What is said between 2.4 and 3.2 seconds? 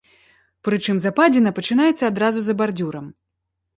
за бардзюрам.